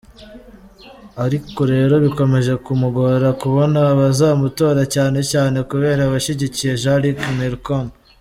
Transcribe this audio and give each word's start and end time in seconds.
Ariko 1.25 1.59
rero 1.73 1.95
bikomeje 2.05 2.53
kumugora 2.65 3.27
kubona 3.41 3.79
abazamutora 3.93 4.81
cyane 4.93 5.19
cyane 5.31 5.57
kubera 5.69 6.01
abashyigikiye 6.07 6.71
Jean-Luc 6.81 7.19
Mélenchon. 7.39 7.85